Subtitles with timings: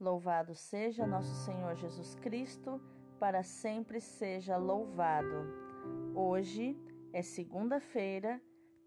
[0.00, 2.80] Louvado seja nosso Senhor Jesus Cristo,
[3.18, 5.52] para sempre seja louvado.
[6.14, 6.78] Hoje
[7.12, 8.40] é segunda-feira,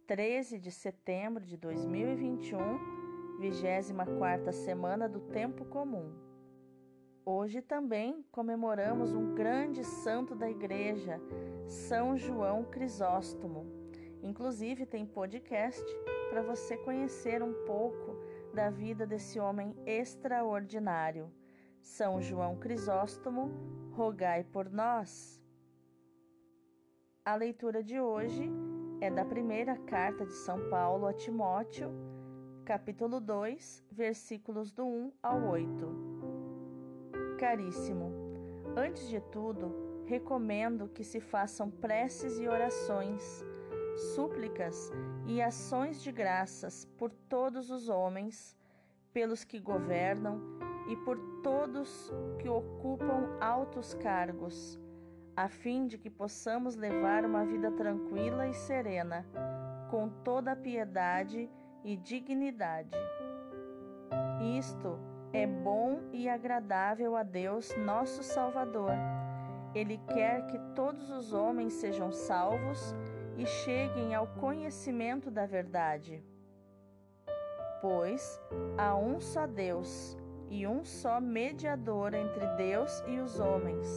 [0.08, 6.13] 13 de setembro de 2021, 24 semana do Tempo Comum.
[7.25, 11.19] Hoje também comemoramos um grande santo da Igreja,
[11.67, 13.65] São João Crisóstomo.
[14.23, 15.83] Inclusive tem podcast
[16.30, 18.16] para você conhecer um pouco
[18.52, 21.31] da vida desse homem extraordinário.
[21.81, 23.49] São João Crisóstomo,
[23.94, 25.41] rogai por nós.
[27.25, 28.49] A leitura de hoje
[28.99, 31.89] é da primeira carta de São Paulo a Timóteo,
[32.66, 36.11] capítulo 2, versículos do 1 ao 8.
[37.39, 38.11] Caríssimo,
[38.75, 43.44] antes de tudo, recomendo que se façam preces e orações
[43.95, 44.91] súplicas
[45.26, 48.58] e ações de graças por todos os homens,
[49.14, 50.41] pelos que governam
[50.88, 54.80] e por todos que ocupam altos cargos,
[55.36, 59.25] a fim de que possamos levar uma vida tranquila e serena,
[59.89, 61.50] com toda piedade
[61.83, 62.98] e dignidade.
[64.58, 65.00] Isto
[65.33, 68.92] é bom e agradável a Deus, nosso Salvador.
[69.73, 72.94] Ele quer que todos os homens sejam salvos
[73.42, 76.23] e cheguem ao conhecimento da verdade.
[77.81, 78.39] Pois
[78.78, 80.16] há um só Deus
[80.48, 83.88] e um só mediador entre Deus e os homens,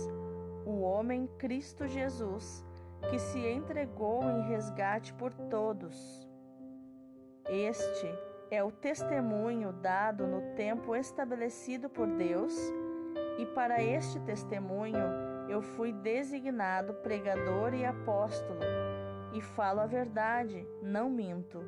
[0.65, 2.65] o homem Cristo Jesus,
[3.11, 6.27] que se entregou em resgate por todos.
[7.47, 8.09] Este
[8.51, 12.55] é o testemunho dado no tempo estabelecido por Deus,
[13.39, 15.05] e para este testemunho
[15.51, 18.61] eu fui designado pregador e apóstolo
[19.35, 21.61] e falo a verdade, não minto.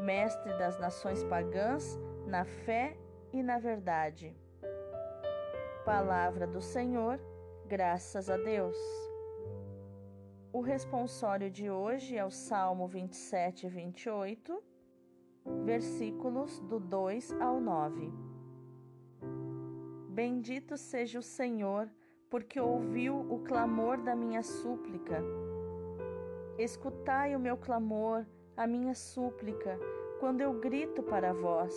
[0.00, 2.96] Mestre das nações pagãs, na fé
[3.32, 4.34] e na verdade.
[5.84, 7.20] Palavra do Senhor,
[7.66, 8.76] graças a Deus.
[10.50, 14.64] O responsório de hoje é o Salmo 27 e 28,
[15.62, 18.10] versículos do 2 ao 9.
[20.08, 21.90] Bendito seja o Senhor,
[22.30, 25.22] porque ouviu o clamor da minha súplica
[26.58, 28.24] Escutai o meu clamor,
[28.56, 29.76] a minha súplica,
[30.20, 31.74] quando eu grito para vós.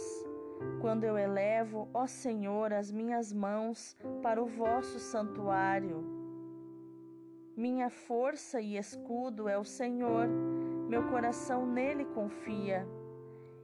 [0.81, 6.03] Quando eu elevo, ó Senhor, as minhas mãos para o vosso santuário.
[7.55, 10.27] Minha força e escudo é o Senhor,
[10.87, 12.87] meu coração nele confia.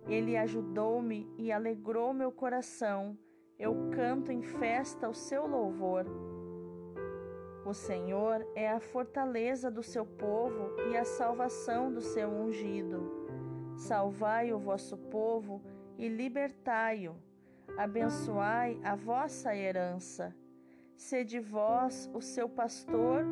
[0.08, 3.16] Ele ajudou-me e alegrou meu coração.
[3.60, 6.06] Eu canto em festa o seu louvor.
[7.66, 13.10] O Senhor é a fortaleza do seu povo e a salvação do seu ungido.
[13.78, 15.62] Salvai o vosso povo
[15.98, 17.16] e libertai-o.
[17.78, 20.36] Abençoai a vossa herança.
[20.98, 23.26] Sede vós o seu pastor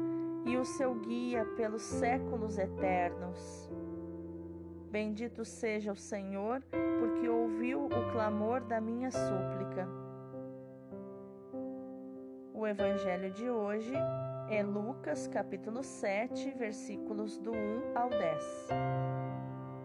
[0.46, 3.70] e o seu guia pelos séculos eternos.
[4.90, 6.64] Bendito seja o Senhor,
[7.00, 10.01] porque ouviu o clamor da minha súplica.
[12.62, 13.92] O evangelho de hoje
[14.48, 18.70] é Lucas capítulo 7, versículos do 1 ao 10.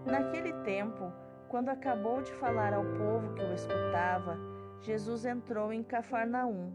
[0.05, 1.11] Naquele tempo,
[1.49, 4.39] quando acabou de falar ao povo que o escutava,
[4.83, 6.71] Jesus entrou em Cafarnaum.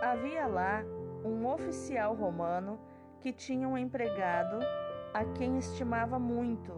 [0.00, 0.84] Havia lá
[1.24, 2.78] um oficial romano
[3.20, 4.60] que tinha um empregado
[5.12, 6.72] a quem estimava muito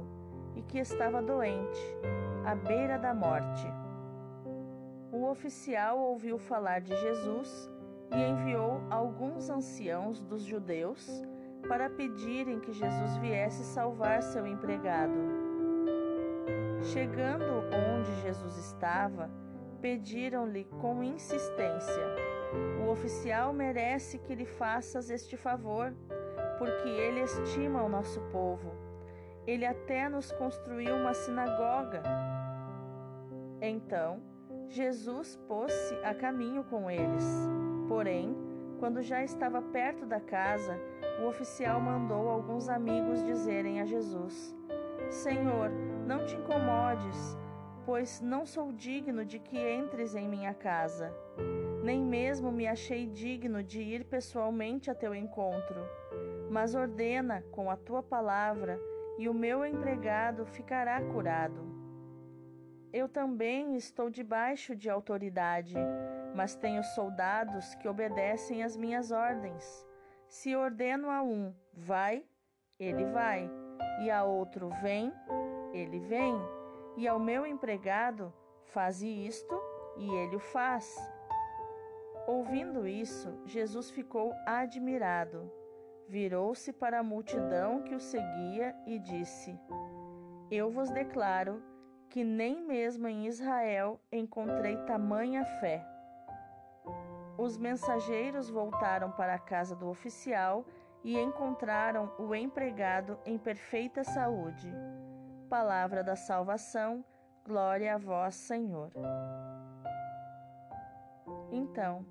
[0.56, 1.98] e que estava doente,
[2.46, 3.66] à beira da morte.
[5.12, 7.69] O oficial ouviu falar de Jesus
[8.12, 11.08] e enviou alguns anciãos dos judeus
[11.68, 15.14] para pedirem que Jesus viesse salvar seu empregado.
[16.82, 19.30] Chegando onde Jesus estava,
[19.80, 22.04] pediram-lhe com insistência:
[22.82, 25.94] O oficial merece que lhe faças este favor,
[26.58, 28.72] porque ele estima o nosso povo.
[29.46, 32.02] Ele até nos construiu uma sinagoga.
[33.60, 34.22] Então,
[34.68, 37.59] Jesus pôs-se a caminho com eles.
[37.90, 38.36] Porém,
[38.78, 40.78] quando já estava perto da casa,
[41.20, 44.56] o oficial mandou alguns amigos dizerem a Jesus:
[45.10, 45.68] Senhor,
[46.06, 47.36] não te incomodes,
[47.84, 51.12] pois não sou digno de que entres em minha casa.
[51.82, 55.80] Nem mesmo me achei digno de ir pessoalmente a teu encontro.
[56.48, 58.80] Mas ordena com a tua palavra,
[59.18, 61.68] e o meu empregado ficará curado.
[62.92, 65.74] Eu também estou debaixo de autoridade
[66.34, 69.86] mas tenho soldados que obedecem às minhas ordens.
[70.26, 72.24] Se ordeno a um, vai,
[72.78, 73.50] ele vai,
[74.02, 75.12] e a outro, vem,
[75.72, 76.34] ele vem,
[76.96, 78.32] e ao meu empregado,
[78.64, 79.60] faze isto,
[79.96, 80.96] e ele o faz.
[82.26, 85.50] Ouvindo isso, Jesus ficou admirado.
[86.08, 89.58] Virou-se para a multidão que o seguia e disse:
[90.50, 91.62] Eu vos declaro
[92.08, 95.86] que nem mesmo em Israel encontrei tamanha fé.
[97.40, 100.62] Os mensageiros voltaram para a casa do oficial
[101.02, 104.70] e encontraram o empregado em perfeita saúde.
[105.48, 107.02] Palavra da salvação,
[107.42, 108.92] glória a vós, Senhor.
[111.50, 112.04] Então,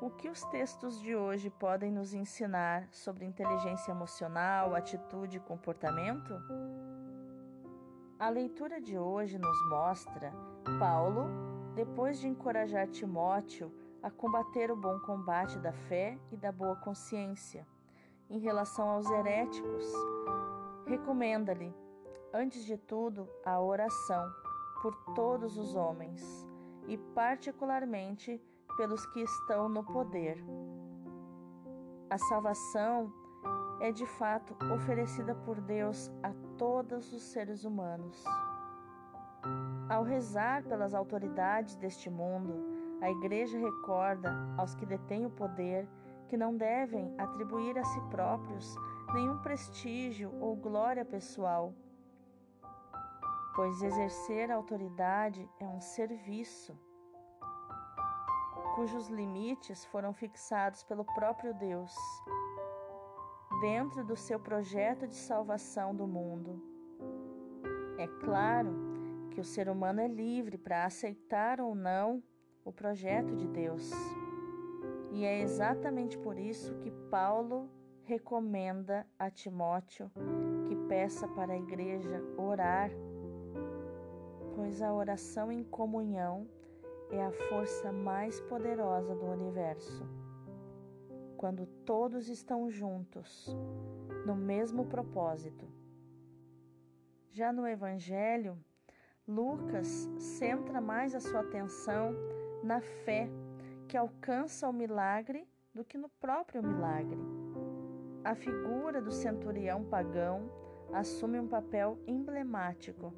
[0.00, 6.34] o que os textos de hoje podem nos ensinar sobre inteligência emocional, atitude e comportamento?
[8.18, 10.32] A leitura de hoje nos mostra
[10.80, 11.28] Paulo,
[11.76, 13.72] depois de encorajar Timóteo
[14.04, 17.66] a combater o bom combate da fé e da boa consciência,
[18.28, 19.90] em relação aos heréticos,
[20.86, 21.74] recomenda-lhe,
[22.30, 24.30] antes de tudo, a oração
[24.82, 26.22] por todos os homens
[26.86, 28.38] e, particularmente,
[28.76, 30.36] pelos que estão no poder.
[32.10, 33.10] A salvação
[33.80, 38.22] é de fato oferecida por Deus a todos os seres humanos.
[39.88, 42.73] Ao rezar pelas autoridades deste mundo,
[43.04, 45.86] a Igreja recorda aos que detêm o poder
[46.26, 48.74] que não devem atribuir a si próprios
[49.12, 51.74] nenhum prestígio ou glória pessoal,
[53.54, 56.74] pois exercer a autoridade é um serviço
[58.74, 61.94] cujos limites foram fixados pelo próprio Deus,
[63.60, 66.60] dentro do seu projeto de salvação do mundo.
[67.98, 68.74] É claro
[69.30, 72.22] que o ser humano é livre para aceitar ou não
[72.64, 73.90] o projeto de Deus.
[75.12, 77.68] E é exatamente por isso que Paulo
[78.04, 80.10] recomenda a Timóteo
[80.66, 82.90] que peça para a igreja orar,
[84.54, 86.48] pois a oração em comunhão
[87.10, 90.08] é a força mais poderosa do universo.
[91.36, 93.54] Quando todos estão juntos,
[94.24, 95.68] no mesmo propósito.
[97.30, 98.58] Já no Evangelho,
[99.26, 102.14] Lucas centra mais a sua atenção
[102.64, 103.28] na fé
[103.86, 107.18] que alcança o milagre do que no próprio milagre.
[108.24, 110.50] A figura do centurião pagão
[110.92, 113.12] assume um papel emblemático.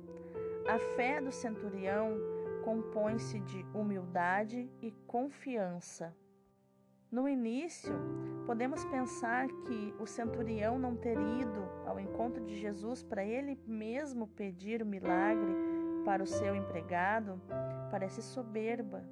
[0.68, 2.16] A fé do centurião
[2.64, 6.12] compõe-se de humildade e confiança.
[7.08, 7.94] No início,
[8.46, 14.26] podemos pensar que o centurião não ter ido ao encontro de Jesus para ele mesmo
[14.26, 15.54] pedir o milagre
[16.04, 17.40] para o seu empregado
[17.92, 19.04] parece soberba.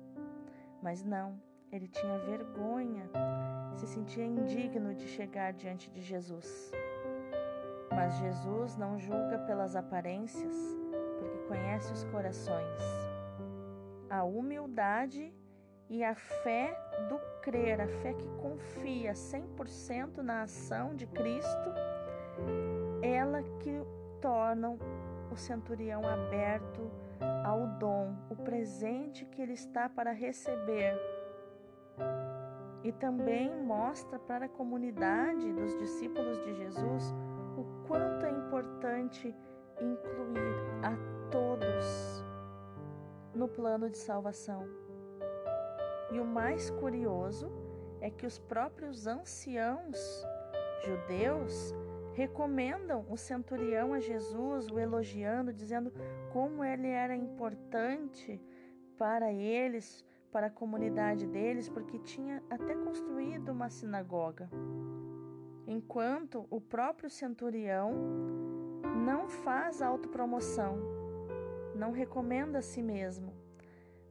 [0.84, 1.40] Mas não,
[1.72, 3.10] ele tinha vergonha,
[3.74, 6.70] se sentia indigno de chegar diante de Jesus.
[7.90, 10.54] Mas Jesus não julga pelas aparências,
[11.18, 13.04] porque conhece os corações
[14.14, 15.34] a humildade
[15.90, 16.78] e a fé
[17.08, 21.70] do crer, a fé que confia 100% na ação de Cristo,
[23.02, 23.72] ela que
[24.20, 24.78] tornam
[25.34, 26.90] o centurião aberto
[27.44, 30.96] ao dom, o presente que ele está para receber.
[32.84, 37.12] E também mostra para a comunidade dos discípulos de Jesus
[37.56, 39.34] o quanto é importante
[39.80, 40.96] incluir a
[41.30, 42.24] todos
[43.34, 44.68] no plano de salvação.
[46.12, 47.50] E o mais curioso
[48.00, 50.24] é que os próprios anciãos
[50.84, 51.74] judeus
[52.14, 55.92] recomendam o centurião a Jesus, o elogiando, dizendo
[56.32, 58.40] como ele era importante
[58.96, 64.48] para eles, para a comunidade deles, porque tinha até construído uma sinagoga.
[65.66, 67.92] Enquanto o próprio centurião
[69.04, 70.78] não faz autopromoção,
[71.74, 73.32] não recomenda a si mesmo,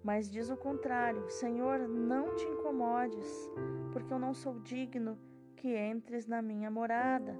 [0.04, 3.50] mas diz o contrário: Senhor, não te incomodes,
[3.94, 5.18] porque eu não sou digno
[5.56, 7.34] que entres na minha morada.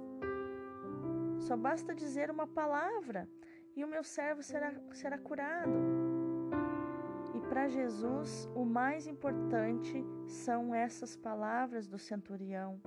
[1.44, 3.28] Só basta dizer uma palavra
[3.76, 5.78] e o meu servo será, será curado.
[7.34, 12.80] E para Jesus, o mais importante são essas palavras do centurião,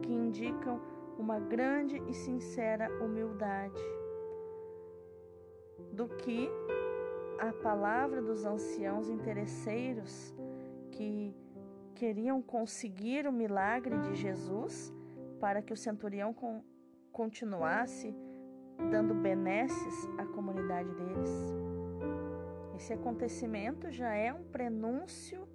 [0.00, 0.80] que indicam
[1.18, 3.82] uma grande e sincera humildade,
[5.92, 6.48] do que
[7.40, 10.32] a palavra dos anciãos interesseiros
[10.92, 11.34] que
[11.96, 14.94] queriam conseguir o milagre de Jesus
[15.40, 16.32] para que o centurião
[17.14, 18.12] continuasse
[18.90, 21.54] dando benesses à comunidade deles.
[22.74, 25.48] Esse acontecimento já é um prenúncio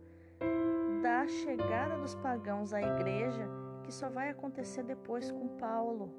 [1.03, 3.45] da chegada dos pagãos à igreja,
[3.83, 6.15] que só vai acontecer depois com Paulo.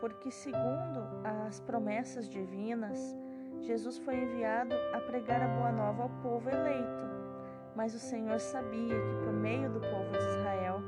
[0.00, 1.00] Porque, segundo
[1.46, 3.16] as promessas divinas,
[3.60, 7.06] Jesus foi enviado a pregar a boa nova ao povo eleito,
[7.76, 10.80] mas o Senhor sabia que por meio do povo de Israel,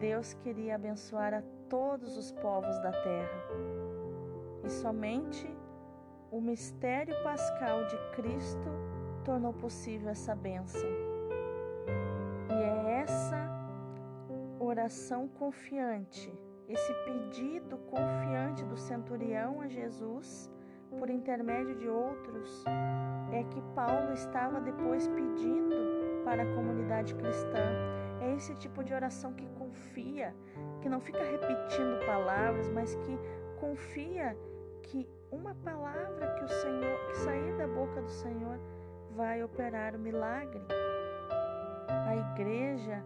[0.00, 3.42] Deus queria abençoar a todos os povos da terra.
[4.64, 5.46] E somente
[6.30, 8.68] o mistério pascal de Cristo
[9.24, 10.88] tornou possível essa bênção.
[12.50, 13.48] E é essa
[14.58, 16.32] oração confiante,
[16.68, 20.50] esse pedido confiante do centurião a Jesus,
[20.98, 22.64] por intermédio de outros,
[23.32, 25.76] é que Paulo estava depois pedindo
[26.24, 27.60] para a comunidade cristã.
[28.20, 30.34] É esse tipo de oração que confia,
[30.80, 33.18] que não fica repetindo palavras, mas que
[33.58, 34.36] confia
[34.82, 38.58] que uma palavra que o Senhor, que sair da boca do Senhor,
[39.10, 40.62] vai operar o milagre.
[41.88, 43.02] A igreja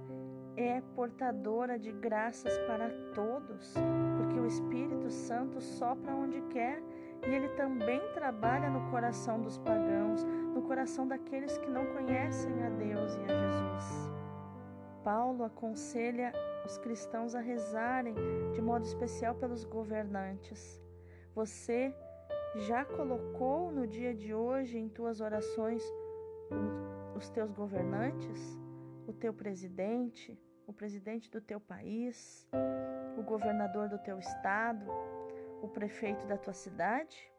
[0.56, 3.75] é portadora de graças para todos,
[4.18, 6.82] porque o Espírito Santo sopra onde quer
[7.26, 12.70] e ele também trabalha no coração dos pagãos, no coração daqueles que não conhecem a
[12.70, 14.17] Deus e a Jesus.
[15.08, 16.34] Paulo aconselha
[16.66, 18.14] os cristãos a rezarem
[18.52, 20.78] de modo especial pelos governantes.
[21.34, 21.94] Você
[22.68, 25.82] já colocou no dia de hoje em tuas orações
[27.16, 28.38] os teus governantes,
[29.06, 32.46] o teu presidente, o presidente do teu país,
[33.16, 34.84] o governador do teu estado,
[35.62, 37.32] o prefeito da tua cidade?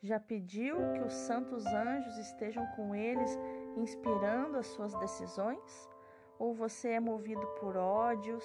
[0.00, 3.38] Já pediu que os santos anjos estejam com eles,
[3.76, 5.94] inspirando as suas decisões?
[6.38, 8.44] Ou você é movido por ódios,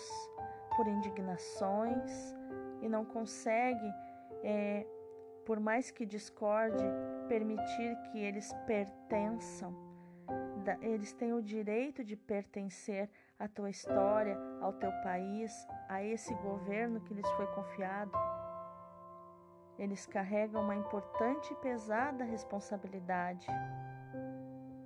[0.76, 2.36] por indignações
[2.82, 3.94] e não consegue
[4.44, 4.86] é,
[5.46, 6.84] por mais que discorde,
[7.28, 9.76] permitir que eles pertençam.
[10.82, 15.52] Eles têm o direito de pertencer à tua história, ao teu país,
[15.90, 18.12] a esse governo que lhes foi confiado.
[19.78, 23.48] Eles carregam uma importante e pesada responsabilidade.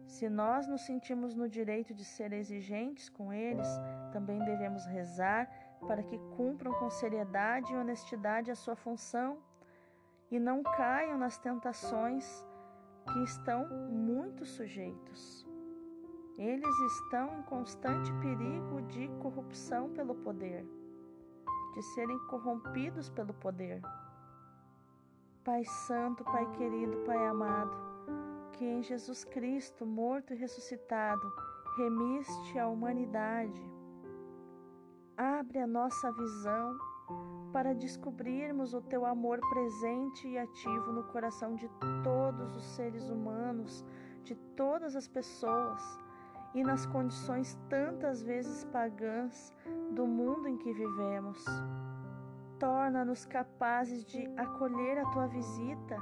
[0.05, 3.67] Se nós nos sentimos no direito de ser exigentes com eles,
[4.12, 5.50] também devemos rezar
[5.88, 9.39] para que cumpram com seriedade e honestidade a sua função
[10.31, 12.45] e não caiam nas tentações
[13.12, 15.45] que estão muito sujeitos.
[16.38, 20.65] Eles estão em constante perigo de corrupção pelo poder,
[21.74, 23.81] de serem corrompidos pelo poder.
[25.43, 27.94] Pai Santo, Pai querido, Pai amado,
[28.55, 31.21] que em Jesus Cristo, morto e ressuscitado,
[31.77, 33.62] remiste a humanidade.
[35.17, 36.77] Abre a nossa visão
[37.51, 41.69] para descobrirmos o teu amor presente e ativo no coração de
[42.03, 43.83] todos os seres humanos,
[44.24, 45.81] de todas as pessoas
[46.53, 49.53] e nas condições tantas vezes pagãs
[49.91, 51.43] do mundo em que vivemos.
[52.57, 55.97] Torna-nos capazes de acolher a tua visita,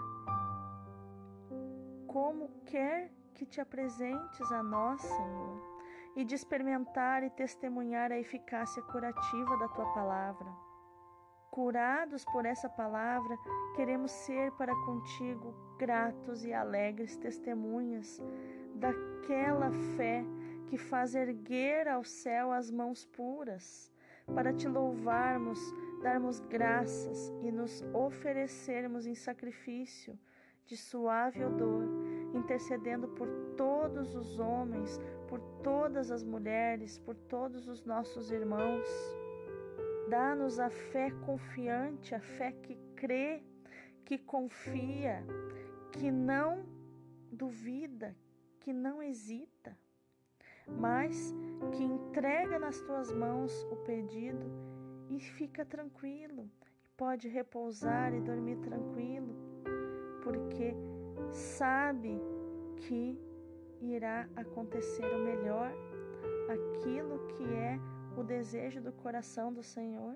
[2.13, 5.81] como quer que te apresentes a nós, Senhor,
[6.15, 10.45] e de experimentar e testemunhar a eficácia curativa da tua palavra.
[11.49, 13.35] Curados por essa palavra,
[13.75, 18.21] queremos ser para contigo gratos e alegres testemunhas
[18.75, 20.23] daquela fé
[20.67, 23.91] que faz erguer ao céu as mãos puras,
[24.35, 25.59] para te louvarmos,
[26.03, 30.17] darmos graças e nos oferecermos em sacrifício
[30.65, 31.83] de suave odor,
[32.33, 38.87] intercedendo por todos os homens, por todas as mulheres, por todos os nossos irmãos.
[40.09, 43.43] Dá-nos a fé confiante, a fé que crê,
[44.05, 45.23] que confia,
[45.91, 46.65] que não
[47.31, 48.15] duvida,
[48.59, 49.77] que não hesita,
[50.67, 51.33] mas
[51.71, 54.45] que entrega nas tuas mãos o pedido
[55.09, 56.49] e fica tranquilo,
[56.95, 59.35] pode repousar e dormir tranquilo,
[60.23, 60.73] porque
[61.29, 62.19] sabe
[62.77, 63.19] que
[63.81, 65.71] irá acontecer o melhor,
[66.49, 67.77] aquilo que é
[68.17, 70.15] o desejo do coração do Senhor?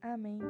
[0.00, 0.40] Amém.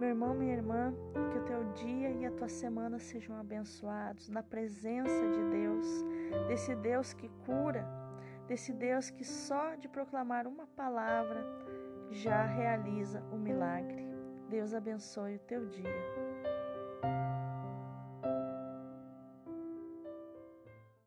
[0.00, 0.92] Meu irmão, minha irmã,
[1.30, 5.86] que o teu dia e a tua semana sejam abençoados na presença de Deus,
[6.48, 7.86] desse Deus que cura,
[8.46, 11.42] desse Deus que só de proclamar uma palavra
[12.10, 14.05] já realiza o milagre.
[14.48, 16.25] Deus abençoe o teu dia.